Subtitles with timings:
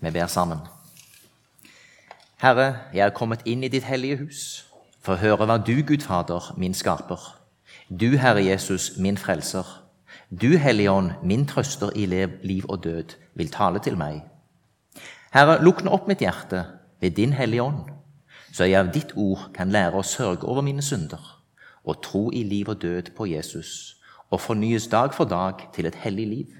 [0.00, 0.58] Vi ber sammen.
[2.36, 4.40] Herre, jeg er kommet inn i ditt hellige hus
[5.00, 7.22] for å høre hva du, Gud Fader, min skaper,
[7.88, 9.64] du, Herre Jesus, min frelser,
[10.30, 14.24] du, Hellige Ånd, min trøster i liv og død, vil tale til meg.
[15.32, 16.64] Herre, lukk nå opp mitt hjerte
[17.00, 17.86] ved din Hellige Ånd,
[18.52, 21.22] så jeg av ditt ord kan lære å sørge over mine synder
[21.86, 23.96] og tro i liv og død på Jesus
[24.30, 26.54] og fornyes dag for dag til et hellig liv.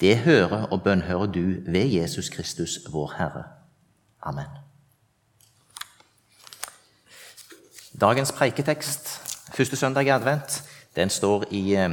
[0.00, 3.44] Det hører og bønnhører du ved Jesus Kristus, vår Herre.
[4.22, 4.50] Amen.
[8.00, 9.08] Dagens preiketekst,
[9.54, 10.62] første søndag i advent,
[10.96, 11.90] den står i eh,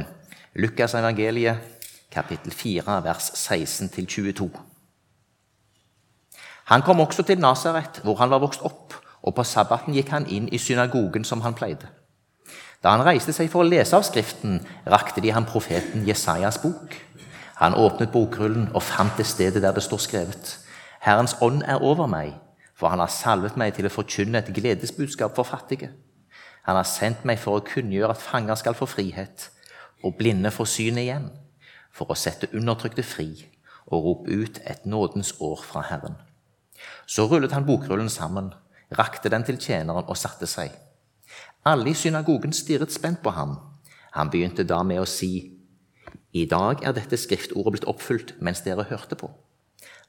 [0.54, 1.58] Lukas evangeliet,
[2.10, 4.48] kapittel 4, vers 16-22.
[6.64, 10.26] Han kom også til Nasaret, hvor han var vokst opp, og på sabbaten gikk han
[10.26, 11.88] inn i synagogen som han pleide.
[12.82, 16.94] Da han reiste seg for å lese av Skriften, rakte de ham profeten Jesajas bok.
[17.56, 20.58] Han åpnet bokrullen og fant det stedet der det står skrevet.
[21.00, 22.34] Herrens ånd er over meg,
[22.76, 25.90] for han har salvet meg til å forkynne et gledesbudskap for fattige.
[26.68, 29.48] Han har sendt meg for å kunngjøre at fanger skal få frihet,
[30.04, 31.30] og blinde få syn igjen,
[31.92, 33.30] for å sette undertrykte fri
[33.86, 36.16] og rope ut et nådens år fra Herren.
[37.06, 38.52] Så rullet han bokrullen sammen,
[38.98, 40.74] rakte den til tjeneren og satte seg.
[41.64, 43.56] Alle i synagogen stirret spent på ham.
[44.12, 45.55] Han begynte da med å si,
[46.32, 49.30] i dag er dette skriftordet blitt oppfylt mens dere hørte på.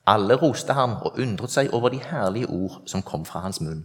[0.07, 3.83] Alle roste ham og undret seg over de herlige ord som kom fra hans munn.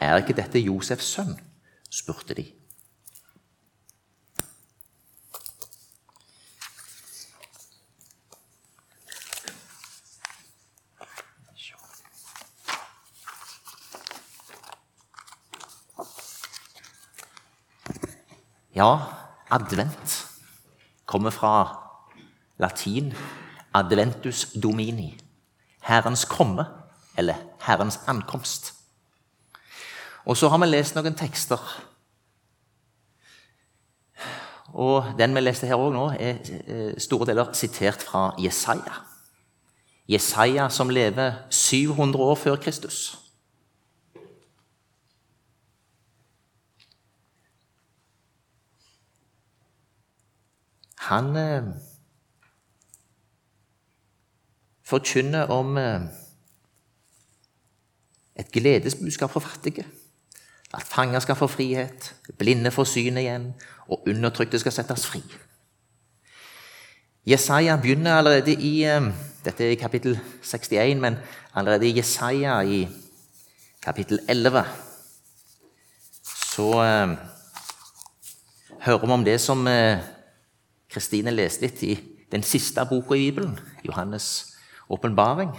[0.00, 1.36] Er ikke dette Josefs sønn?
[1.92, 2.46] spurte de.
[18.72, 18.92] Ja,
[19.50, 20.21] advent
[21.12, 21.78] kommer fra
[22.58, 23.12] latin
[23.74, 25.18] 'adventus domini',
[25.80, 26.64] Herrens komme,
[27.16, 28.74] eller Herrens ankomst.
[30.24, 31.58] Og så har vi lest noen tekster.
[34.72, 39.02] Og den vi leste her òg nå, er eh, store deler sitert fra Jesaja.
[40.08, 43.18] Jesaja som lever 700 år før Kristus.
[51.02, 51.62] Han eh,
[54.86, 56.00] forkynner om eh,
[58.38, 59.86] et gledesbudskap for fattige.
[60.74, 63.50] At fanger skal få frihet, blinde får syn igjen,
[63.90, 65.24] og undertrykte skal settes fri.
[67.26, 69.10] Jesaja begynner allerede i eh,
[69.42, 71.18] Dette er i kapittel 61, men
[71.54, 72.86] allerede i Jesaja i
[73.82, 74.62] kapittel 11
[76.52, 76.68] så
[78.80, 79.66] hører vi om det som
[80.92, 81.94] Kristine leste litt i
[82.32, 84.52] den siste boka i Bibelen, Johannes'
[84.88, 85.52] åpenbaring.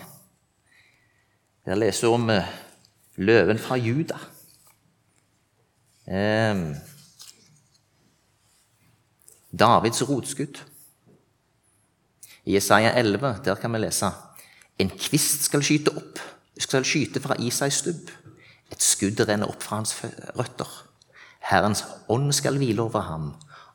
[1.66, 2.50] Der leser hun om eh,
[3.16, 4.20] løven fra Juda.
[6.06, 6.76] Eh,
[9.60, 10.62] Davids rotskudd.
[12.46, 14.12] I Jesaja 11 der kan vi lese
[14.82, 16.20] en kvist skal skyte opp,
[16.60, 18.10] skal skyte fra Isais stubb.
[18.74, 19.94] Et skudd renner opp fra hans
[20.34, 20.70] røtter.
[21.46, 23.34] Herrens ånd skal hvile over ham,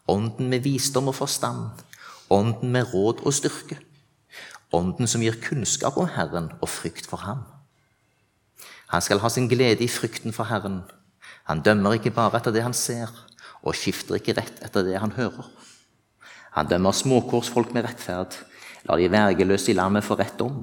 [0.08, 1.82] Ånden med visdom og forstand.
[2.30, 3.78] Ånden med råd og styrke.
[4.72, 7.44] Ånden som gir kunnskap om Herren og frykt for ham.
[8.88, 10.82] Han skal ha sin glede i frykten for Herren.
[11.48, 13.12] Han dømmer ikke bare etter det han ser,
[13.62, 15.48] og skifter ikke rett etter det han hører.
[16.56, 18.36] Han dømmer småkorsfolk med rettferd,
[18.88, 20.62] lar de vergeløse i landet få rett om.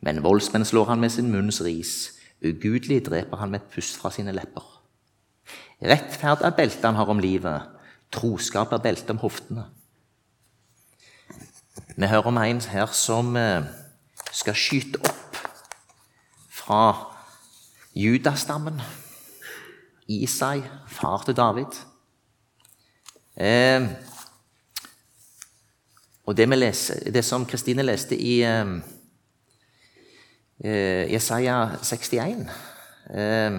[0.00, 2.14] Men voldsmenn slår han med sin munns ris,
[2.44, 4.64] ugudelig dreper han med et pust fra sine lepper.
[5.84, 7.68] Rettferd er beltet han har om livet,
[8.14, 9.66] Troskap er beltet om hoftene.
[11.96, 13.66] Vi hører om en her som eh,
[14.30, 15.38] skal skyte opp
[16.50, 16.82] fra
[17.94, 18.80] judastammen.
[20.10, 21.78] Isai, far til David.
[23.36, 23.88] Eh,
[26.26, 28.76] og det, leser, det, som Kristine leste i eh,
[30.64, 32.46] eh Jesaja 61
[33.10, 33.58] eh,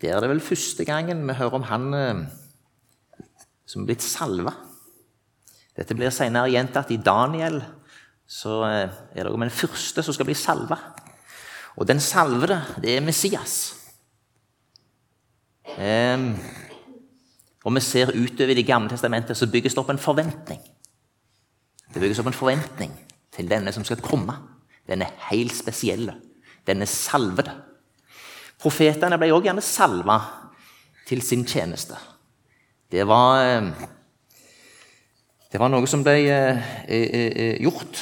[0.00, 2.26] Det er det vel første gangen vi hører om han eh,
[3.70, 4.52] som er blitt salva.
[5.78, 7.60] Dette blir senere gjentatt i Daniel.
[8.30, 10.78] Så eh, er det om den første som skal bli salva.
[11.78, 13.76] Og den salvede, det er Messias.
[15.70, 16.34] Um,
[17.62, 20.60] og vi ser utover Det gamle testamentet, så bygges det opp en forventning.
[21.94, 22.92] Det bygges opp en forventning
[23.30, 24.34] til denne som skal komme.
[24.88, 26.16] Denne helt spesielle.
[26.66, 27.54] Denne salvede.
[28.60, 30.18] Profetene ble også gjerne salva
[31.06, 31.96] til sin tjeneste.
[32.90, 33.62] Det var, eh,
[35.52, 36.58] det var noe som ble eh,
[36.90, 38.00] eh, gjort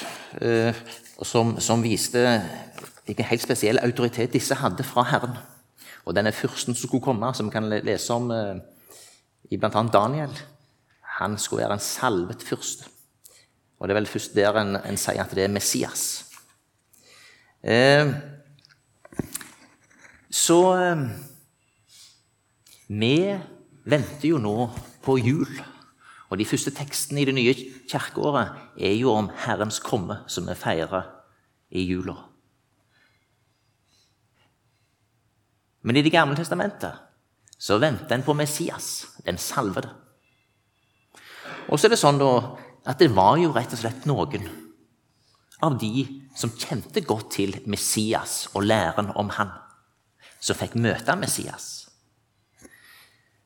[1.29, 2.23] som, som viste
[3.05, 5.35] hvilken helt spesiell autoritet disse hadde fra Herren.
[6.09, 8.31] Og denne fyrsten som skulle komme, som vi kan lese om
[9.51, 9.83] i bl.a.
[9.93, 10.33] Daniel,
[11.19, 12.89] han skulle være en salvet fyrst.
[13.79, 16.07] Og det er vel først der en, en sier at det er Messias.
[17.61, 18.09] Eh,
[20.31, 21.05] så eh,
[23.89, 24.69] venter jo nå
[25.05, 25.51] på jul.
[26.29, 27.55] Og de første tekstene i det nye
[27.89, 31.09] kirkeåret er jo om Herrens komme, som vi feirer
[31.73, 32.17] i jula.
[35.83, 36.93] Men i Det gamle testamentet
[37.59, 39.91] så venter en på Messias, den salvede.
[41.69, 42.57] Og så er det sånn da,
[42.87, 44.47] at det var jo rett og slett noen
[45.65, 46.05] av de
[46.37, 49.51] som kjente godt til Messias og læren om han,
[50.41, 51.88] som fikk møte Messias.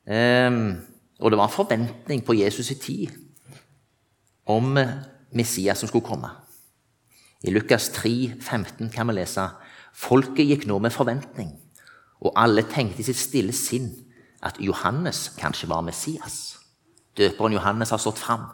[0.02, 0.82] Um,
[1.22, 3.18] og det var en forventning på Jesus' i tid
[4.46, 4.78] om
[5.32, 6.30] Messias som skulle komme.
[7.42, 9.48] I Lukas 3, 15 kan vi lese
[9.94, 11.52] folket gikk nå med forventning
[12.22, 13.90] og alle tenkte i sitt stille sinn
[14.42, 16.58] at Johannes kanskje var Messias.
[17.18, 18.46] Døperen Johannes har stått fram,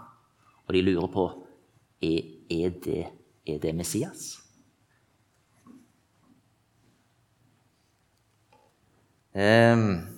[0.67, 1.29] og de lurer på
[2.03, 3.07] er, er, det,
[3.47, 4.39] er det Messias.
[9.39, 10.18] Um,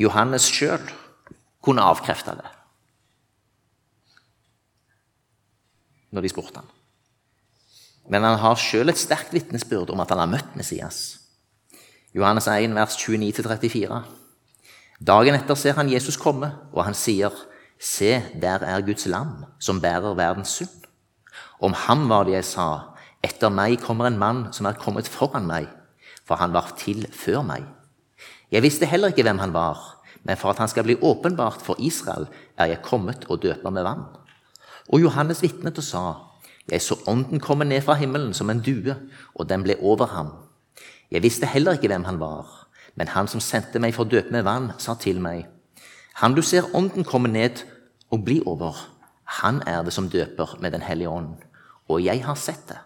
[0.00, 0.82] Johannes sjøl
[1.62, 2.50] kunne avkrefte det
[6.12, 6.68] når de spurte han.
[8.12, 10.98] Men han har sjøl et sterkt vitnesbyrd om at han har møtt Messias.
[12.12, 14.02] Johannes 1, vers 29-34.
[15.00, 17.32] Dagen etter ser han Jesus komme, og han sier,
[17.82, 20.84] Se, der er Guds lam, som bærer verdens synd.
[21.58, 22.66] Om ham var det jeg sa,
[23.24, 25.66] etter meg kommer en mann som er kommet foran meg,
[26.22, 27.64] for han var til før meg.
[28.52, 29.78] Jeg visste heller ikke hvem han var,
[30.28, 32.26] men for at han skal bli åpenbart for Israel,
[32.58, 34.04] er jeg kommet og døper med vann.
[34.92, 36.02] Og Johannes vitnet og sa,
[36.68, 38.94] jeg så ånden komme ned fra himmelen som en due,
[39.34, 40.28] og den ble over ham.
[41.10, 44.32] Jeg visste heller ikke hvem han var, men han som sendte meg for å døpe
[44.32, 45.48] med vann, sa til meg,
[46.14, 47.64] Han du ser ånden komme ned
[48.10, 48.76] og bli over,
[49.24, 51.36] han er det som døper med Den hellige ånd.
[51.88, 52.78] Og jeg har sett det,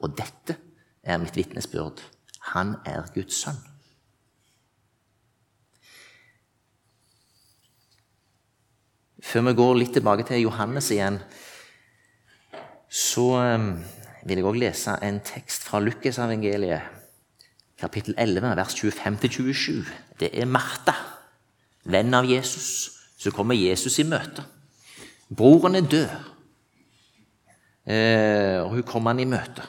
[0.00, 0.56] og dette
[1.04, 2.00] er mitt vitnesbyrd.
[2.54, 3.69] Han er Guds sønn.
[9.20, 11.18] Før vi går litt tilbake til Johannes igjen,
[12.90, 13.72] så ehm,
[14.24, 16.96] vil jeg òg lese en tekst fra Lukkasevangeliet,
[17.80, 19.84] kapittel 11, vers 25-27.
[20.20, 20.96] Det er Martha,
[21.84, 22.90] venn av Jesus,
[23.20, 24.44] som kommer Jesus i møte.
[25.30, 26.16] Broren er død,
[27.86, 29.68] eh, og hun kommer han i møte.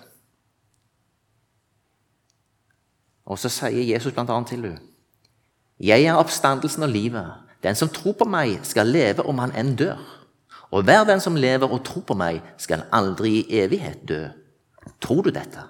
[3.31, 4.25] Og så sier Jesus bl.a.
[4.25, 4.79] til henne
[5.79, 7.50] Jeg er oppstandelsen og livet.
[7.63, 9.99] Den som tror på meg, skal leve om han enn dør.
[10.71, 14.23] Og hver den som lever og tror på meg, skal aldri i evighet dø.
[15.03, 15.67] Tror du dette?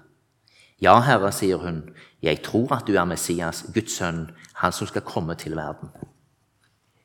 [0.82, 1.84] Ja, Herre, sier hun,
[2.24, 4.28] jeg tror at du er Messias, Guds sønn,
[4.62, 5.92] han som skal komme til verden.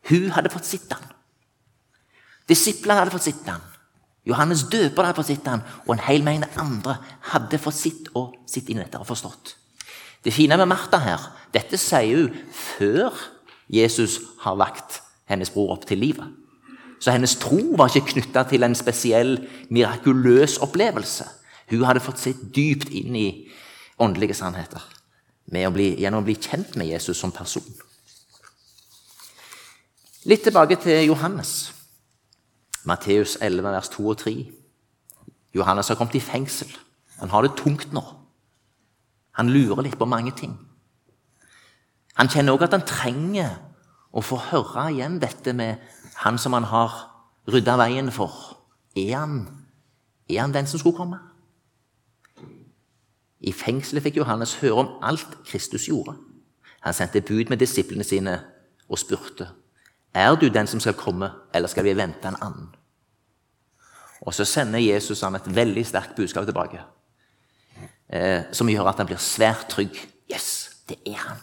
[0.08, 1.12] Hun hadde fått sitt han.
[2.48, 3.64] Disiplene hadde fått sitt han.
[4.26, 6.98] Johannes døper hadde fått sitt han, og en hel mengde andre
[7.32, 9.56] hadde fått sitt og sitt inn i dette og forstått.
[10.24, 13.14] Det fine med Martha her, dette sier hun før
[13.68, 16.26] Jesus har vakt hennes bror opp til livet.
[17.00, 19.38] Så hennes tro var ikke knytta til en spesiell
[19.70, 21.26] mirakuløs opplevelse.
[21.70, 23.28] Hun hadde fått se dypt inn i
[23.98, 24.84] åndelige sannheter
[25.46, 27.64] å bli, gjennom å bli kjent med Jesus som person.
[30.26, 31.72] Litt tilbake til Johannes.
[32.86, 34.34] Matteus 11, vers 2 og 3.
[35.54, 36.70] Johannes har kommet i fengsel.
[37.20, 38.02] Han har det tungt nå.
[39.38, 40.56] Han lurer litt på mange ting.
[42.16, 43.58] Han kjenner òg at han trenger
[44.16, 45.82] å få høre igjen dette med
[46.22, 46.94] han som han har
[47.52, 48.32] rydda veien for,
[48.96, 49.42] er han,
[50.28, 51.20] er han den som skulle komme?
[53.44, 56.16] I fengselet fikk Johannes høre om alt Kristus gjorde.
[56.80, 58.38] Han sendte bud med disiplene sine
[58.88, 59.50] og spurte
[60.16, 62.68] er du den som skal komme, eller skal vi vente en annen?
[64.24, 66.80] Og så sender Jesus ham et veldig sterkt budskap tilbake,
[68.08, 69.98] eh, som gjør at han blir svært trygg.
[70.32, 71.42] Yes, det er han.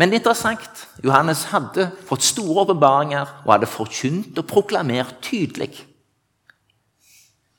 [0.00, 0.86] Men er interessant.
[1.04, 5.74] Johannes hadde fått store åpenbaringer og hadde forkynt og proklamert tydelig.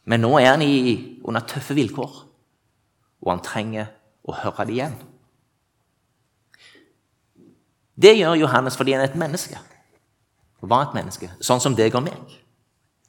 [0.10, 2.16] Men nå er han i, under tøffe vilkår,
[3.22, 3.92] og han trenger
[4.26, 4.96] å høre det igjen.
[8.02, 9.60] Det gjør Johannes fordi han er et menneske.
[10.66, 12.40] Og var et menneske, sånn som deg og meg.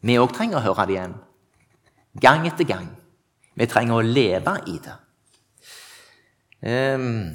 [0.05, 1.17] Vi òg trenger å høre det igjen.
[2.21, 2.91] Gang etter gang.
[3.57, 4.99] Vi trenger å leve i det.
[6.63, 7.33] Um,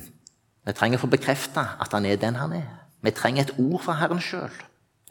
[0.67, 2.67] vi trenger å få bekrefta at han er den han er.
[2.99, 4.51] Vi trenger et ord fra Herren sjøl.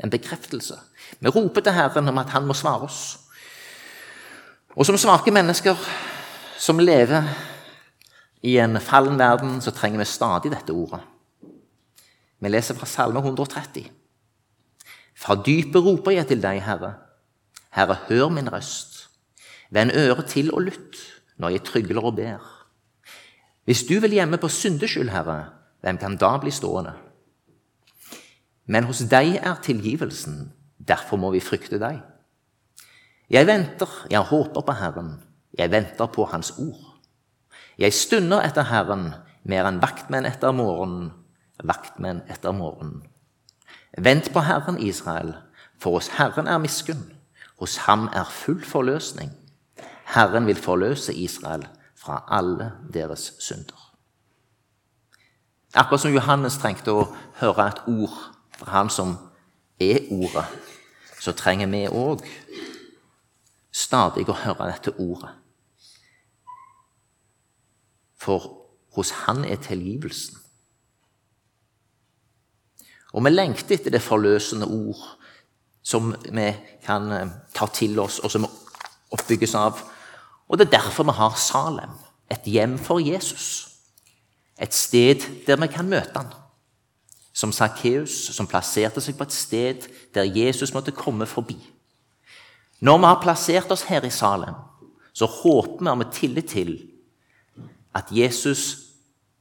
[0.05, 0.77] En bekreftelse.
[1.25, 3.19] Vi roper til Herren om at Han må svare oss.
[4.77, 5.79] Og som svake mennesker
[6.61, 7.25] som lever
[8.45, 11.01] i en fallen verden, så trenger vi stadig dette ordet.
[12.39, 13.89] Vi leser fra Salme 130.
[15.17, 16.93] Fra dypet roper jeg til deg, Herre.
[17.73, 19.09] Herre, hør min røst.
[19.71, 21.01] Vend øret til og lytt
[21.41, 22.56] når jeg trygler og ber.
[23.67, 25.49] Hvis du vil gjemme på syndeskyld, Herre,
[25.83, 26.93] hvem kan da bli stående?
[28.67, 31.99] Men hos deg er tilgivelsen, derfor må vi frykte deg.
[33.31, 35.17] Jeg venter, jeg håper på Herren,
[35.59, 36.95] jeg venter på Hans ord.
[37.79, 39.09] Jeg stunder etter Herren
[39.43, 41.11] mer enn vaktmenn etter morgenen,
[41.67, 43.03] vaktmenn etter morgenen.
[43.99, 45.35] Vent på Herren, Israel,
[45.79, 47.03] for hos Herren er miskunn,
[47.59, 49.33] hos ham er full forløsning.
[50.15, 51.67] Herren vil forløse Israel
[52.07, 53.83] fra alle deres synder.
[55.75, 57.09] Akkurat som Johannes trengte å
[57.41, 58.15] høre et ord
[58.57, 59.17] fra han som
[59.83, 60.47] er Ordet,
[61.21, 62.23] så trenger vi òg
[63.75, 65.35] stadig å høre dette ordet.
[68.17, 68.47] For
[68.97, 70.39] hos Han er tilgivelsen.
[73.13, 75.03] Og vi lengter etter det forløsende ord
[75.87, 76.47] som vi
[76.85, 78.49] kan eh, ta til oss, og som
[79.15, 79.79] oppbygges av.
[80.49, 81.91] Og det er derfor vi har Salem,
[82.31, 83.69] et hjem for Jesus.
[84.63, 86.33] Et sted der vi kan møte han.
[87.33, 91.59] Som Sakkeus, som plasserte seg på et sted der Jesus måtte komme forbi.
[92.81, 94.55] Når vi har plassert oss her i Salem,
[95.13, 96.91] så håper vi med tillit til
[97.95, 98.79] at Jesus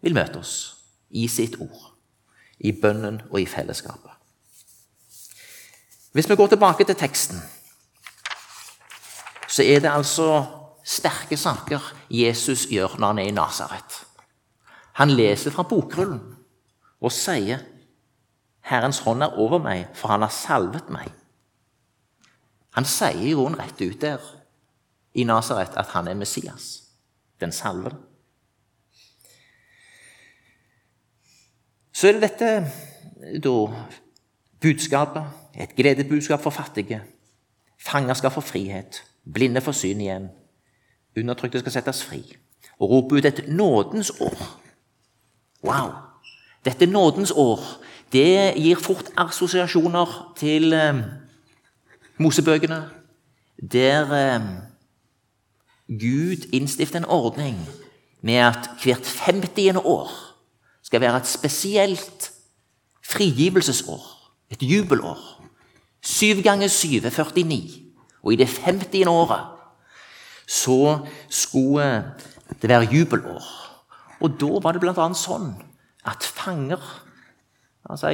[0.01, 0.75] vil møte oss
[1.09, 1.95] i sitt ord,
[2.59, 4.11] i bønnen og i fellesskapet.
[6.15, 7.41] Hvis vi går tilbake til teksten,
[9.47, 10.45] så er det altså
[10.85, 11.81] sterke saker
[12.13, 13.99] Jesus gjør når han er i Nasaret.
[14.95, 16.21] Han leser fra bokrullen
[17.01, 17.59] og sier,
[18.65, 21.11] 'Herrens hånd er over meg, for han har salvet meg.'
[22.75, 24.19] Han sier i grunnen rett ut der
[25.13, 26.83] i Nasaret at han er Messias,
[27.39, 27.95] den salvede.
[31.93, 32.71] Så er det dette
[33.43, 33.85] da,
[34.61, 35.23] budskapet,
[35.55, 37.01] et gledebudskap for fattige.
[37.79, 40.27] Fanger skal få frihet, blinde får syn igjen,
[41.17, 42.21] undertrykte skal settes fri.
[42.79, 44.61] Og rope ut et nådens år
[45.65, 45.89] Wow!
[46.65, 47.61] Dette nådens år
[48.13, 50.99] det gir fort assosiasjoner til eh,
[52.17, 52.89] Mosebøkene,
[53.71, 54.45] der eh,
[55.89, 57.57] Gud innstifter en ordning
[58.21, 59.77] med at hvert 50.
[59.83, 60.11] år
[60.83, 62.31] skal være et spesielt
[63.05, 65.41] frigivelsesår, et jubelår.
[66.03, 67.69] Syv ganger syv er 49,
[68.23, 69.07] og i det 50.
[69.07, 69.54] året
[70.47, 71.87] så skulle
[72.61, 73.45] det være jubelår.
[74.21, 75.07] Og da var det bl.a.
[75.17, 75.51] sånn
[76.05, 76.81] at fanger
[77.89, 78.13] altså,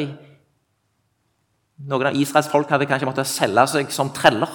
[1.82, 4.52] Noen av Israels folk hadde kanskje måttet selge seg som treller.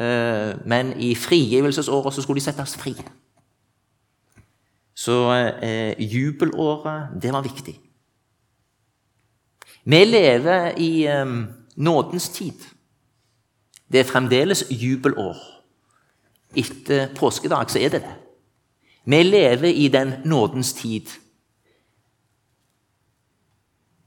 [0.00, 2.94] Eh, men i frigivelsesåret så skulle de settes fri.
[4.96, 7.74] Så eh, jubelåret, det var viktig.
[9.84, 11.34] Vi lever i eh,
[11.76, 12.64] nådens tid.
[13.92, 15.36] Det er fremdeles jubelår.
[16.56, 18.14] Etter påskedag så er det det.
[19.04, 21.10] Vi lever i den nådens tid.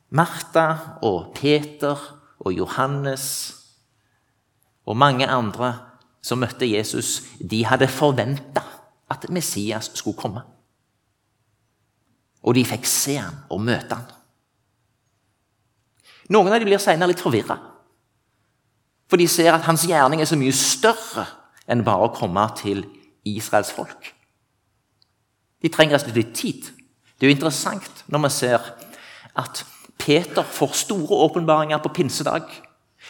[0.10, 1.98] Martha og Peter
[2.39, 3.54] og Johannes
[4.86, 5.74] og mange andre
[6.24, 8.63] som møtte Jesus, de hadde forventa
[9.12, 10.44] at Messias skulle komme.
[12.44, 14.08] Og de fikk se han og møte han.
[16.32, 17.58] Noen av dem blir senere litt forvirra.
[19.08, 21.24] For de ser at hans gjerning er så mye større
[21.68, 22.86] enn bare å komme til
[23.28, 24.14] Israels folk.
[25.62, 26.70] De trenger rett litt tid.
[27.18, 28.70] Det er jo interessant når vi ser
[29.38, 29.64] at
[29.98, 32.46] Peter får store åpenbaringer på pinsedag.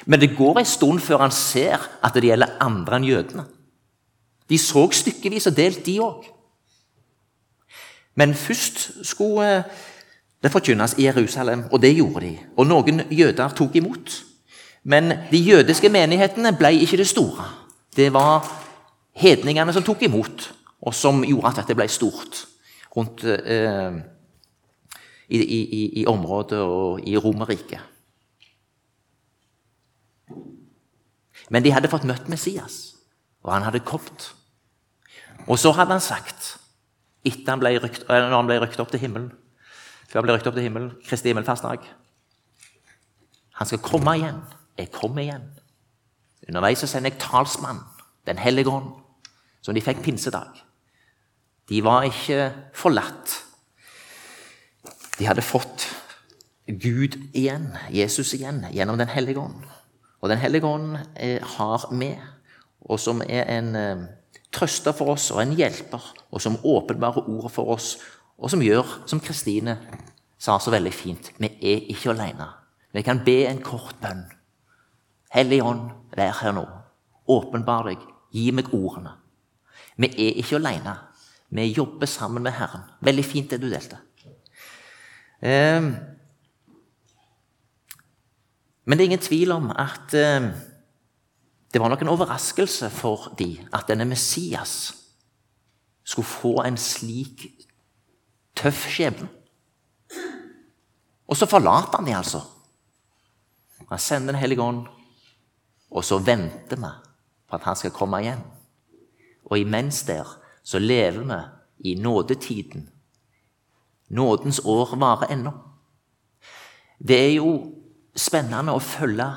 [0.06, 3.46] Men det går en stund før han ser at det gjelder andre enn jødene.
[4.48, 6.24] De så stykkevis og delt, de òg.
[8.16, 9.64] Men først skulle eh,
[10.44, 12.34] det forkynnes i Jerusalem, og det gjorde de.
[12.58, 14.22] Og noen jøder tok imot.
[14.84, 17.46] Men de jødiske menighetene ble ikke det store.
[17.98, 18.46] Det var
[19.18, 20.51] hedningene som tok imot
[20.86, 22.44] og som gjorde at dette ble stort
[22.94, 23.98] rundt eh,
[25.27, 27.82] i, i, i, området og i Romerriket.
[31.50, 32.98] Men de hadde fått møtt Messias,
[33.44, 34.32] og han hadde kommet.
[35.48, 36.58] Og så hadde han sagt,
[37.25, 39.32] etter han ble rykt, når han ble rykt opp til himmelen
[40.08, 41.84] før han ble rykt opp til himmelen, Kristi himmelfartsdag
[43.60, 44.38] Han skal komme igjen.
[44.77, 45.48] Jeg kommer igjen.
[46.48, 47.84] Underveis så sender jeg talsmann,
[48.27, 48.89] Den hellige ånd,
[49.62, 50.51] som de fikk pinsedag.
[51.70, 53.38] De var ikke forlatt.
[55.20, 55.88] De hadde fått
[56.68, 59.63] Gud igjen, Jesus igjen, gjennom Den hellige ånd.
[60.22, 62.18] Og Den hellige ånd eh, har med,
[62.82, 64.06] og som er en eh,
[64.51, 67.98] trøster for oss og en hjelper, og som åpenbarer ordet for oss,
[68.38, 69.77] og som gjør, som Kristine
[70.39, 72.50] sa så veldig fint, vi er ikke alene.
[72.94, 74.25] Vi kan be en kort bønn.
[75.34, 76.65] Hellig ånd, vær her nå.
[77.27, 78.03] Åpenbar deg.
[78.31, 79.15] Gi meg ordene.
[79.98, 80.96] Vi er ikke alene.
[81.50, 82.86] Vi jobber sammen med Herren.
[83.01, 84.00] Veldig fint det du delte.
[85.41, 85.91] Eh,
[88.88, 90.48] men det er ingen tvil om at eh,
[91.74, 94.93] det var nok en overraskelse for de at denne Messias
[96.07, 97.50] skulle få en slik
[98.55, 99.27] tøff skjebne.
[101.27, 102.41] Og så forlater han de altså.
[103.89, 104.88] Han sender Den hellige ånd,
[105.91, 106.91] og så venter vi
[107.48, 108.44] på at han skal komme igjen.
[109.48, 110.27] Og imens der
[110.63, 112.89] så lever vi i nådetiden.
[114.10, 115.51] Nådens år varer ennå.
[117.08, 117.51] Det er jo
[118.15, 119.27] spennende å følge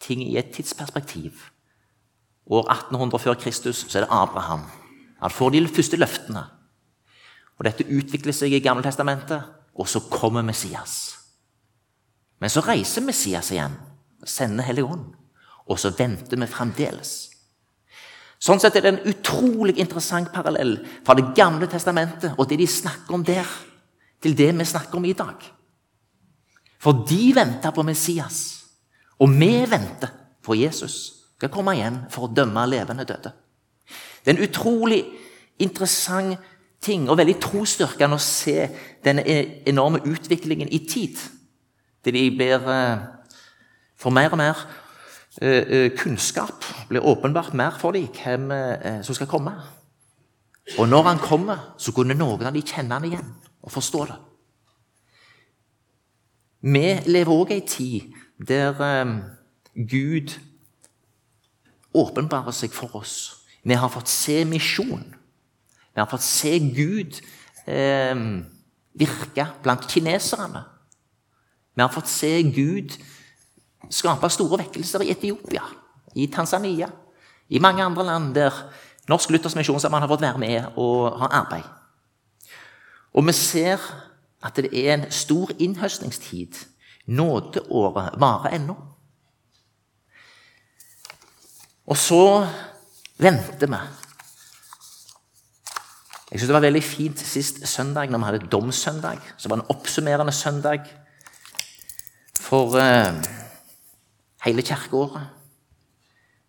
[0.00, 1.32] ting i et tidsperspektiv.
[2.46, 4.64] År 1800 før Kristus så er det Abraham.
[5.20, 6.44] Han får de første løftene.
[7.58, 9.42] Og Dette utvikler seg i Gammeltestamentet,
[9.74, 11.18] og så kommer Messias.
[12.38, 13.74] Men så reiser Messias igjen,
[14.24, 15.17] sender Hellig Ånd,
[15.68, 17.14] og så venter vi fremdeles.
[18.38, 22.66] Sånn sett er det en utrolig interessant parallell fra Det gamle testamentet og det de
[22.70, 23.46] snakker om der,
[24.22, 25.42] til det vi snakker om i dag.
[26.78, 28.64] For de venter på Messias,
[29.18, 30.10] og vi venter
[30.42, 33.32] på Jesus skal komme igjen for å dømme levende døde.
[34.22, 35.02] Det er en utrolig
[35.62, 36.38] interessant
[36.82, 38.68] ting og veldig trosstyrkende å se
[39.04, 41.18] denne e- enorme utviklingen i tid.
[42.04, 43.06] Det de blir eh,
[43.98, 44.54] For mer og mer
[45.98, 48.50] kunnskap blir åpenbart mer for dem hvem
[49.06, 49.52] som skal komme.
[50.78, 53.30] Og når han kommer, så kunne noen av dem kjenne han igjen
[53.62, 54.16] og forstå det.
[56.60, 58.14] Vi lever òg ei tid
[58.48, 58.74] der
[59.78, 60.34] Gud
[61.94, 63.44] åpenbarer seg for oss.
[63.62, 65.04] Vi har fått se misjon.
[65.94, 67.20] Vi har fått se Gud
[67.66, 68.14] eh,
[68.98, 70.64] virke blant kineserne.
[71.74, 72.96] Vi har fått se Gud
[73.90, 75.62] skape store vekkelser i Etiopia,
[76.14, 76.88] i Tanzania,
[77.48, 78.54] i mange andre land der
[79.08, 81.64] Norsk Luthers Misjonsarbeid har fått være med og ha arbeid.
[83.16, 83.80] Og vi ser
[84.44, 86.60] at det er en stor innhøstningstid.
[87.06, 88.76] Nådeåret varer ennå.
[91.88, 92.46] Og så
[93.18, 93.80] venter vi.
[96.30, 99.18] Jeg synes Det var veldig fint sist søndag, når vi hadde domssøndag.
[99.36, 100.84] Så var det en oppsummerende søndag
[102.40, 103.24] for uh,
[104.48, 105.28] hele kirkeåret.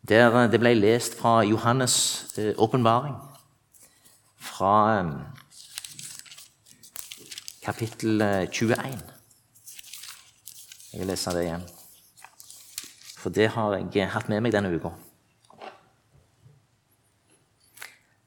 [0.08, 3.16] Der det ble lest fra Johannes' uh, åpenbaring.
[4.40, 5.12] Fra um,
[7.64, 8.72] kapittel 21.
[8.72, 9.00] Eh,
[10.94, 11.68] jeg vil lese det igjen.
[13.20, 14.94] For det har jeg hatt med meg denne uka.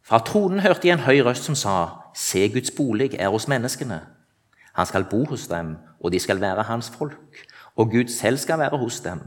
[0.05, 1.75] Fra tronen hørte jeg en høy røst som sa,
[2.15, 4.03] Se, Guds bolig er hos menneskene.
[4.77, 7.41] Han skal bo hos dem, og de skal være hans folk.
[7.77, 9.21] Og Gud selv skal være hos dem.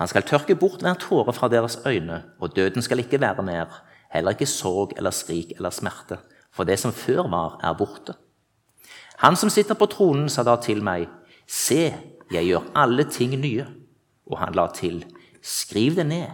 [0.00, 3.82] Han skal tørke bort hver tåre fra deres øyne, og døden skal ikke være mer,
[4.10, 6.16] heller ikke sorg eller skrik eller smerte,
[6.52, 8.14] for det som før var, er borte.
[9.20, 11.08] Han som sitter på tronen, sa da til meg,
[11.50, 11.90] Se,
[12.32, 13.66] jeg gjør alle ting nye.
[14.30, 15.02] Og han la til,
[15.42, 16.30] Skriv det ned,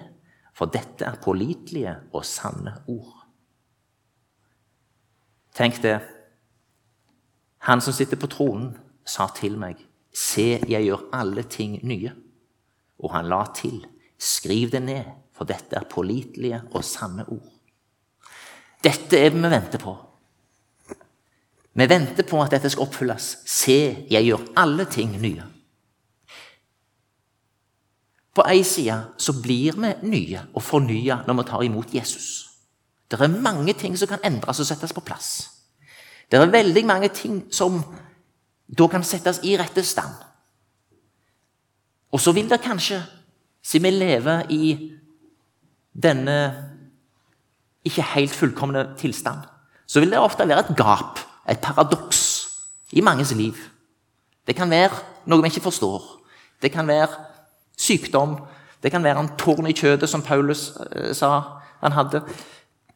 [0.55, 3.25] for dette er pålitelige og sanne ord.
[5.55, 5.99] Tenk det.
[7.67, 8.77] Han som sitter på tronen,
[9.07, 9.83] sa til meg,
[10.15, 12.13] Se, jeg gjør alle ting nye.
[13.03, 13.85] Og han la til,
[14.19, 15.05] Skriv det ned,
[15.37, 17.53] for dette er pålitelige og sanne ord.
[18.81, 19.93] Dette er det vi venter på.
[21.77, 23.27] Vi venter på at dette skal oppfylles.
[23.45, 25.45] Se, jeg gjør alle ting nye.
[28.37, 32.49] På én side så blir vi nye og fornya når vi tar imot Jesus.
[33.11, 35.51] Det er mange ting som kan endres og settes på plass.
[36.31, 37.79] Det er veldig mange ting som
[38.67, 40.26] da kan settes i rette stand.
[42.13, 43.03] Og så vil det kanskje,
[43.63, 44.67] siden vi lever i
[46.03, 46.39] denne
[47.87, 49.47] ikke helt fullkomne tilstand,
[49.87, 52.49] så vil det ofte være et gap et paradoks
[52.93, 53.55] i manges liv.
[54.47, 54.95] Det kan være
[55.27, 56.03] noe vi ikke forstår.
[56.63, 57.09] Det kan være
[57.79, 58.37] sykdom.
[58.83, 61.43] Det kan være en tårn i kjødet, som Paulus eh, sa
[61.83, 62.23] han hadde.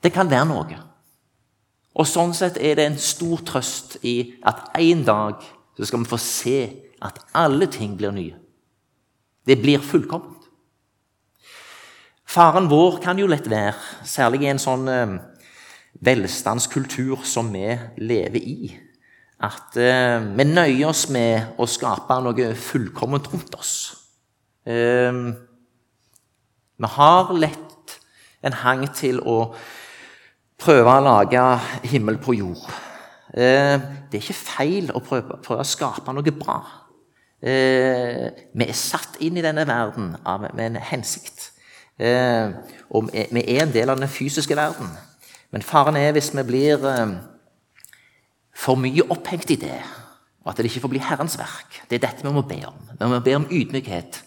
[0.02, 0.82] Det kan være noe.
[1.94, 5.42] Og Sånn sett er det en stor trøst i at en dag
[5.76, 6.58] så skal vi få se
[7.02, 8.36] at alle ting blir nye.
[9.46, 10.40] Det blir fullkomment.
[12.30, 13.74] Faren vår kan jo lett være,
[14.06, 15.16] særlig i en sånn eh,
[16.06, 18.68] velstandskultur som vi lever i,
[19.42, 23.72] at eh, vi nøyer oss med å skape noe fullkomment rundt oss.
[24.62, 25.10] Eh,
[26.80, 27.98] vi har lett
[28.46, 29.40] en hang til å
[30.60, 31.42] prøve å lage
[31.90, 32.62] himmel på jord.
[33.30, 36.56] Det er ikke feil å prøve, prøve å skape noe bra.
[37.40, 40.12] Eh, vi er satt inn i denne verden
[40.54, 41.50] med en hensikt.
[42.00, 42.52] Eh,
[42.90, 44.90] og vi er en del av den fysiske verden.
[45.50, 46.84] Men faren er hvis vi blir
[48.54, 49.80] for mye opphengt i det,
[50.44, 51.82] og at det ikke får bli Herrens verk.
[51.88, 52.76] Det er dette vi må be om.
[52.98, 54.22] Vi må be om ydmykhet.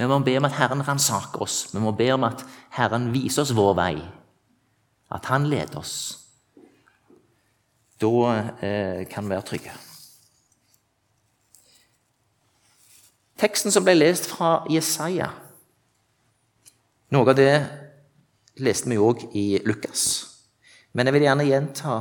[0.00, 1.66] Vi må be om at Herren ransaker oss.
[1.74, 2.44] Vi må be om at
[2.76, 3.94] Herren viser oss vår vei.
[5.12, 5.94] At Han leder oss.
[8.00, 8.12] Da
[8.62, 9.72] eh, kan vi være trygge.
[13.40, 15.30] Teksten som ble lest fra Jesaja
[17.10, 17.54] Noe av det
[18.60, 20.02] leste vi òg i Lukas.
[20.92, 21.94] Men jeg vil gjerne gjenta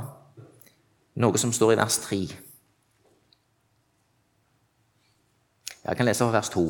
[1.23, 2.19] noe som står i vers 3.
[5.79, 6.63] Jeg kan lese fra vers 2.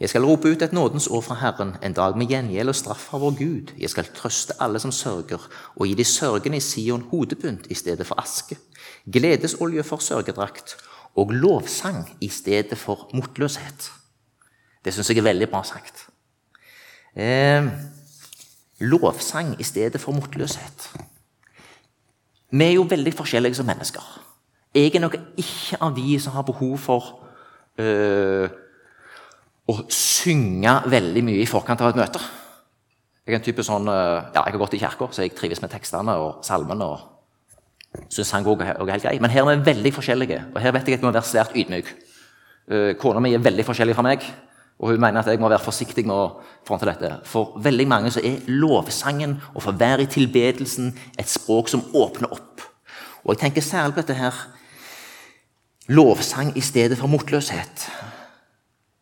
[0.00, 3.04] Jeg skal rope ut et nådens år fra Herren, en dag med gjengjeld og straff
[3.10, 3.74] fra vår Gud.
[3.78, 5.44] Jeg skal trøste alle som sørger,
[5.76, 8.58] og gi de sørgende i Sion hodepynt i stedet for aske,
[9.06, 10.74] gledesolje for sørgedrakt
[11.14, 13.92] og lovsang i stedet for motløshet.
[14.84, 16.06] Det syns jeg er veldig bra sagt.
[17.16, 17.66] Eh,
[18.84, 20.88] lovsang i stedet for motløshet.
[22.50, 24.02] Vi er jo veldig forskjellige som mennesker.
[24.74, 27.10] Jeg er nok ikke av de som har behov for
[27.78, 28.48] øh,
[29.70, 32.22] å synge veldig mye i forkant av et møte.
[33.24, 35.62] Jeg er en type sånn, øh, ja, jeg har gått i kirka, så jeg trives
[35.62, 36.84] med tekstene og salmene.
[36.84, 37.10] og
[38.10, 39.18] synes sang også er helt grei.
[39.20, 41.54] Men her er vi veldig forskjellige, og her vet jeg at jeg må være svært
[41.54, 41.94] ydmyk.
[42.72, 44.24] Uh, Kona mi er veldig forskjellig fra meg,
[44.78, 47.10] og hun mener at jeg må være forsiktig med å fronte dette.
[47.30, 52.32] For veldig mange så er lovsangen og for være i tilbedelsen et språk som åpner
[52.34, 52.64] opp.
[53.24, 54.40] Og jeg tenker særlig på dette her
[55.94, 57.86] lovsang i stedet for motløshet.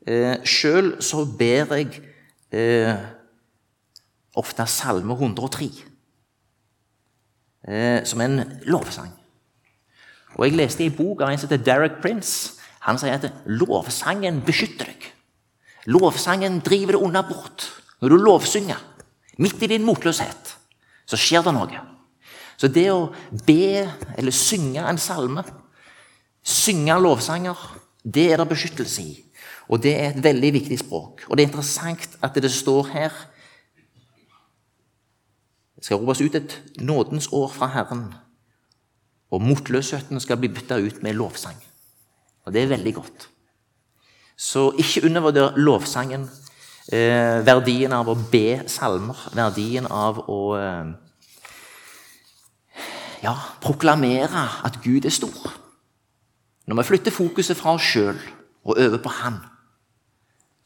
[0.07, 2.03] Eh, Sjøl så ber jeg
[2.53, 2.93] eh,
[4.37, 5.71] ofte Salme 103
[7.69, 9.13] eh, som en lovsang.
[10.35, 12.59] Og Jeg leste i boka en som heter Derek Prince.
[12.89, 15.11] Han sier at lovsangen beskytter deg.
[15.90, 17.66] Lovsangen driver det onde bort.
[18.03, 18.79] Når du lovsynger,
[19.38, 20.55] midt i din motløshet,
[21.07, 21.83] så skjer det noe.
[22.59, 23.11] Så det å
[23.47, 25.42] be eller synge en salme,
[26.42, 27.59] synge lovsanger,
[28.03, 29.16] det er det beskyttelse i.
[29.71, 31.25] Og det er et veldig viktig språk.
[31.29, 33.21] Og det er interessant at det står her
[35.83, 38.05] Det skal ropes ut et nådens år fra Herren,
[39.35, 41.57] og motløsheten skal bli bytta ut med lovsang.
[42.47, 43.25] Og det er veldig godt.
[44.43, 46.27] Så ikke undervurder lovsangen.
[46.93, 49.19] Eh, verdien av å be salmer.
[49.39, 50.89] Verdien av å eh,
[53.23, 55.53] ja, proklamere at Gud er stor.
[56.67, 58.19] Når vi flytter fokuset fra oss sjøl
[58.65, 59.39] og over på Han,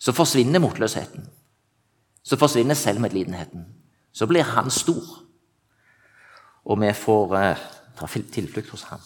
[0.00, 1.28] så forsvinner motløsheten.
[2.24, 3.66] Så forsvinner selvmedlidenheten.
[4.12, 5.04] Så blir Han stor.
[6.64, 7.68] Og vi får eh,
[8.32, 9.04] tilflukt hos Han.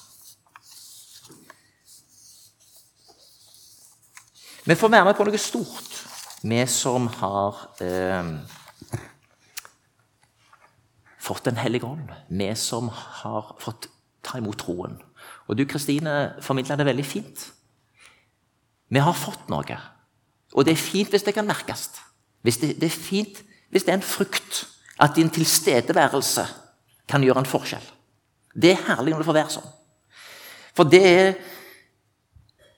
[4.70, 5.94] Vi får være med på noe stort,
[6.46, 8.28] vi som har eh,
[11.18, 12.12] fått Den hellige ånd.
[12.28, 13.88] Vi som har fått
[14.22, 14.94] ta imot troen.
[15.48, 17.42] Og du, Kristine, formidla det veldig fint.
[18.94, 19.78] Vi har fått noe.
[20.54, 21.88] Og det er fint hvis det kan merkes.
[22.46, 23.40] Hvis det, det, er fint
[23.74, 24.68] hvis det er en frukt.
[25.02, 26.44] At din tilstedeværelse
[27.10, 27.90] kan gjøre en forskjell.
[28.54, 29.74] Det er herlig når det får være sånn.
[30.78, 31.34] For det er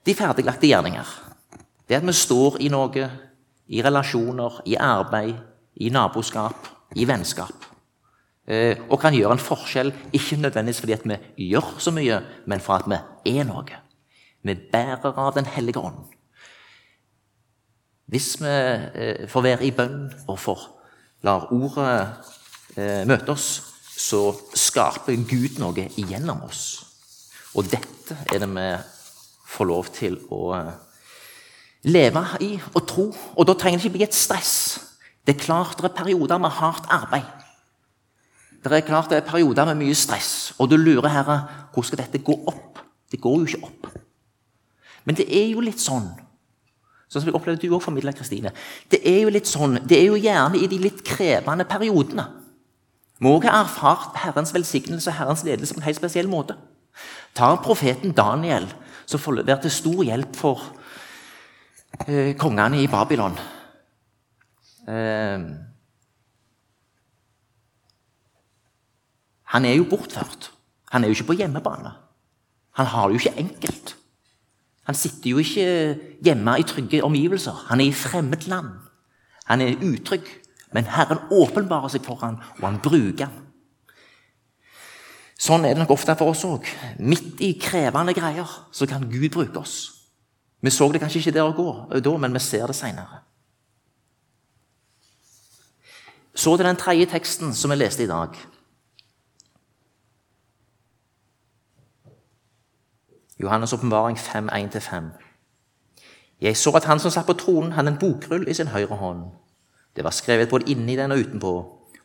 [0.09, 1.13] de ferdiglagte gjerninger.
[1.93, 3.03] Det at vi står i noe,
[3.69, 5.35] i relasjoner, i arbeid,
[5.77, 7.67] i naboskap, i vennskap.
[8.49, 12.17] Eh, og kan gjøre en forskjell, ikke nødvendigvis fordi at vi gjør så mye,
[12.49, 13.77] men for at vi er noe.
[14.41, 15.99] Vi bærer av Den hellige ånd.
[18.09, 20.63] Hvis vi eh, får være i bønn og får
[21.29, 21.99] lar ordet
[22.77, 23.51] eh, møte oss,
[24.01, 26.87] så skaper Gud noe igjennom oss.
[27.53, 28.67] Og dette er det vi
[29.53, 30.57] får lov til å
[31.85, 33.09] leve i og tro.
[33.37, 34.55] Og da trenger det ikke bli et stress.
[35.27, 37.29] Det er klart det er perioder med hardt arbeid.
[38.63, 41.39] Det er klart det er perioder med mye stress, og du lurer herre,
[41.75, 42.79] hvor skal dette gå opp?
[43.11, 43.89] Det går jo ikke opp.
[45.05, 46.11] Men det er jo litt sånn
[47.13, 48.55] Sånn som jeg opplevde du òg formidla, Kristine.
[48.89, 52.25] Det er jo litt sånn, det er jo gjerne i de litt krevende periodene.
[53.21, 56.57] Må ha erfart Herrens velsignelse og Herrens ledelse på en helt spesiell måte.
[57.37, 58.65] Ta profeten Daniel,
[59.05, 60.65] som får være til stor hjelp for
[62.07, 63.37] eh, kongene i Babylon.
[64.89, 65.41] Eh,
[69.53, 70.53] han er jo bortført.
[70.93, 71.93] Han er jo ikke på hjemmebane.
[72.79, 73.97] Han har det jo ikke enkelt.
[74.83, 77.67] Han sitter jo ikke hjemme i trygge omgivelser.
[77.69, 78.73] Han er i fremmed land.
[79.45, 80.27] Han er utrygg.
[80.73, 83.41] Men Herren åpenbarer seg for ham, og han bruker ham.
[85.43, 86.69] Sånn er det nok ofte for oss òg.
[87.03, 90.02] Midt i krevende greier så kan Gud bruke oss.
[90.63, 93.21] Vi så det kanskje ikke der og går, da, men vi ser det seinere.
[96.35, 98.29] Så til den tredje teksten som vi leste i dag.
[103.43, 105.05] Johannes' åpenbaring 5, 1-5.
[106.41, 109.25] Jeg så at han som satt på tronen, hadde en bokrull i sin høyre hånd.
[109.97, 111.53] Det var skrevet både inni den og utenpå,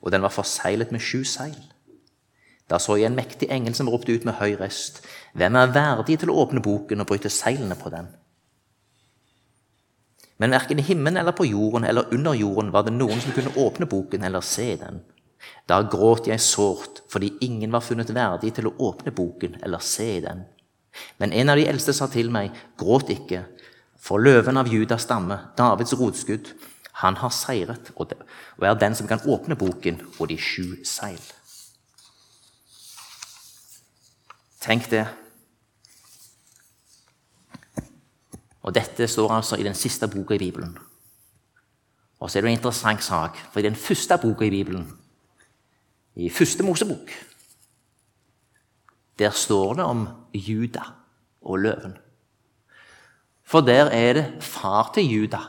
[0.02, 1.58] og den var forseglet med sju seil.
[2.70, 6.20] Da så jeg en mektig engel som ropte ut med høy røst, Hvem er verdig
[6.20, 8.08] til å åpne boken og bryte seilene på den?
[10.38, 13.56] Men verken i himmelen eller på jorden eller under jorden var det noen som kunne
[13.58, 15.02] åpne boken eller se den.
[15.70, 20.20] Da gråt jeg sårt fordi ingen var funnet verdig til å åpne boken eller se
[20.22, 20.46] den.
[21.18, 23.44] Men en av de eldste sa til meg, gråt ikke,
[24.02, 26.54] for løven av Judas stamme, Davids rotskudd,
[27.04, 28.14] han har seiret og
[28.66, 31.22] er den som kan åpne boken og de sju seil.
[34.62, 35.06] Tenk det.
[38.68, 40.74] Og dette står altså i den siste boka i Bibelen.
[42.20, 44.90] Og så er det en interessant sak, for i den første boka i Bibelen,
[46.16, 47.12] i første Mosebok,
[49.20, 50.84] der står det om Juda
[51.42, 51.94] og løven.
[53.46, 55.40] For der er det far til Juda,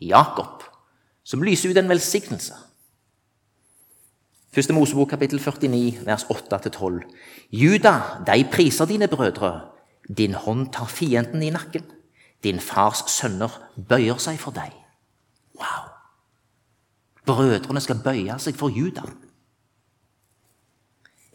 [0.00, 0.62] Jakob,
[1.24, 2.54] som lyser ut en velsignelse.
[4.54, 7.02] Første Mosebok kapittel 49, vers 8-12.
[7.50, 9.60] Juda, de priser dine brødre.
[10.08, 11.95] Din hånd tar fienden i nakken.
[12.44, 13.52] Din fars sønner
[13.88, 14.72] bøyer seg for deg.
[15.56, 15.92] Wow!
[17.26, 19.06] Brødrene skal bøye seg for Juda.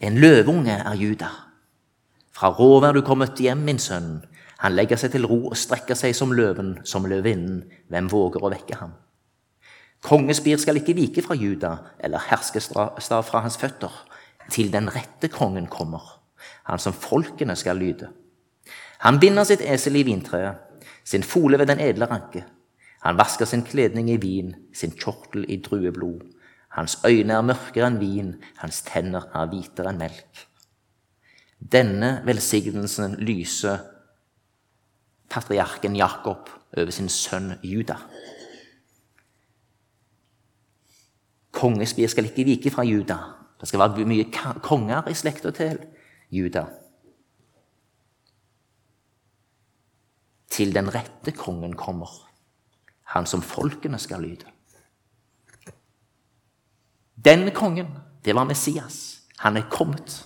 [0.01, 1.29] En løveunge er Juda.
[2.33, 4.21] Fra rov er du kommet hjem, min sønn.
[4.61, 7.63] Han legger seg til ro og strekker seg som løven, som løvinnen.
[7.89, 8.95] Hvem våger å vekke ham?
[10.01, 13.91] Kongespir skal ikke vike fra Juda, eller herskestav fra hans føtter,
[14.49, 16.01] til den rette kongen kommer,
[16.65, 18.09] han som folkene skal lyde.
[19.05, 20.57] Han binder sitt esel i vintreet,
[21.11, 22.45] sin fole ved den edle ranke.
[23.01, 26.21] Han vasker sin kledning i vin, sin kjortel i drueblod.
[26.77, 30.45] Hans øyne er mørkere enn vin, hans tenner er hvitere enn melk.
[31.59, 33.83] Denne velsignelsen lyser
[35.31, 37.97] patriarken Jakob over sin sønn Juda.
[41.51, 43.17] Kongespir skal ikke vike fra Juda.
[43.59, 44.29] Det skal være mye
[44.63, 45.77] konger i slekta til
[46.31, 46.65] Juda.
[50.51, 52.09] Til den rette kongen kommer,
[53.13, 54.49] han som folkene skal lyde.
[57.15, 57.87] Den kongen,
[58.25, 59.21] det var Messias.
[59.37, 60.25] Han er kommet.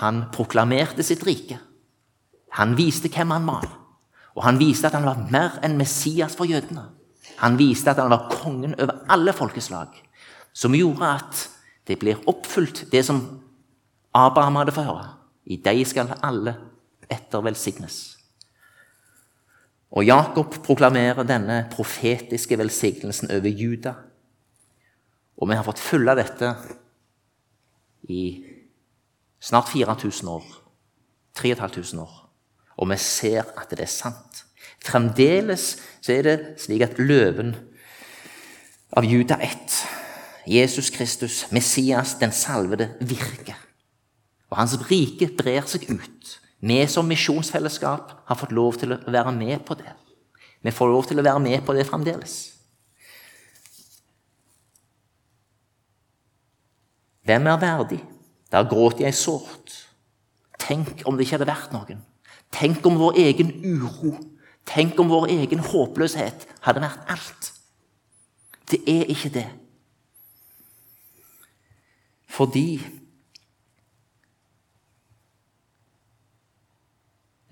[0.00, 1.58] Han proklamerte sitt rike.
[2.56, 3.66] Han viste hvem han var,
[4.34, 6.86] og han viste at han var mer enn Messias for jødene.
[7.42, 9.92] Han viste at han var kongen over alle folkeslag,
[10.56, 11.42] som gjorde at
[11.86, 13.20] det blir oppfylt, det som
[14.16, 15.10] Abraham hadde fått høre.
[15.46, 16.56] I deg skal alle
[17.12, 18.16] etter velsignes.
[19.96, 23.94] Og Jakob proklamerer denne profetiske velsignelsen over Juda.
[25.36, 26.52] Og vi har fått følge dette
[28.08, 28.22] i
[29.40, 30.46] snart 4000 år.
[31.36, 32.22] 3500 år.
[32.76, 34.42] Og vi ser at det er sant.
[34.84, 37.54] Fremdeles så er det slik at løven
[38.96, 39.76] av Juda 1,
[40.46, 43.58] Jesus Kristus, Messias, den salvede, virker.
[44.50, 46.36] Og hans rike brer seg ut.
[46.60, 49.92] Vi som misjonsfellesskap har fått lov til å være med på det.
[50.62, 52.36] Vi får lov til å være med på det fremdeles.
[57.26, 58.00] Hvem er verdig?
[58.50, 59.74] Der gråter jeg sårt.
[60.62, 62.00] Tenk om det ikke hadde vært noen.
[62.54, 64.14] Tenk om vår egen uro
[64.66, 67.52] Tenk om vår egen håpløshet hadde vært alt.
[68.66, 69.46] Det er ikke det.
[72.26, 72.82] Fordi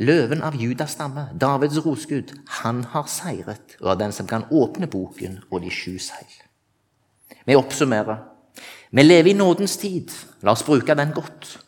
[0.02, 4.88] Løven av Judas stamme, Davids rosgud, han har seiret og er den som kan åpne
[4.90, 6.33] boken og de sju seil.
[7.46, 8.24] Vi oppsummerer.
[8.90, 10.11] Vi lever i nådens tid.
[10.42, 11.61] La oss bruke den godt.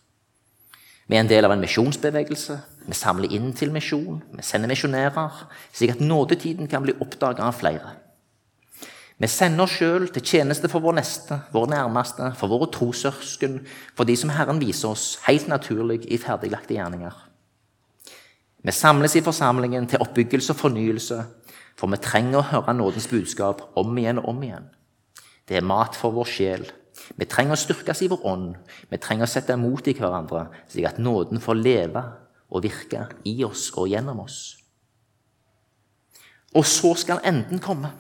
[1.07, 2.57] Vi er en del av en misjonsbevegelse.
[2.87, 4.19] Vi samler inn til misjon.
[4.35, 7.95] Vi sender misjonærer, slik at nådetiden kan bli oppdaget av flere.
[9.23, 13.61] Vi sender oss sjøl til tjeneste for vår neste, vår nærmeste, for våre trossøsken,
[13.95, 17.15] for de som Herren viser oss helt naturlig i ferdiglagte gjerninger.
[18.64, 21.21] Vi samles i forsamlingen til oppbyggelse og fornyelse,
[21.77, 24.69] for vi trenger å høre nådens budskap om igjen og om igjen.
[25.49, 26.66] Det er mat for vår sjel,
[27.16, 28.55] Vi trenger å styrkes i vår ånd.
[28.90, 32.03] Vi trenger å sette mot i hverandre, slik at nåden får leve
[32.51, 34.57] og virke i oss og gjennom oss.
[36.57, 37.92] Og så skal enden komme.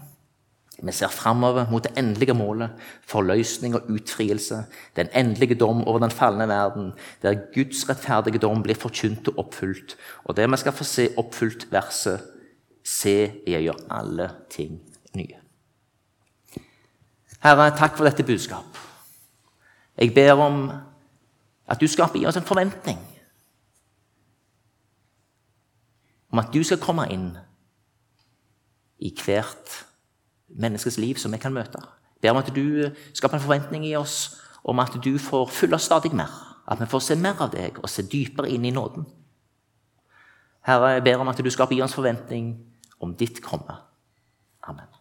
[0.82, 2.70] Vi ser framover mot det endelige målet,
[3.08, 4.64] forløsning og utfrielse,
[4.96, 9.96] den endelige dom over den falne verden, der Guds rettferdige dom blir forkynt og oppfylt,
[10.24, 12.32] og der vi skal få se oppfylt verset
[12.86, 14.76] Se, jeg gjør alle ting
[15.18, 15.40] nye.
[17.42, 18.78] Herre, takk for dette budskap.
[19.98, 20.70] Jeg ber om
[21.66, 23.00] at du skaper i oss en forventning
[26.30, 27.30] om at du skal komme inn
[29.02, 29.74] i hvert
[30.56, 31.80] menneskes liv som vi kan møte.
[32.22, 35.86] Ber om at du skaper en forventning i oss om at du får fylle oss
[35.86, 36.32] stadig mer.
[36.66, 39.06] At vi får se mer av deg og se dypere inn i nåden.
[40.66, 42.56] Herre, jeg ber om at du skaper i oss forventning
[43.00, 43.76] om ditt komme.
[44.66, 44.95] Amen.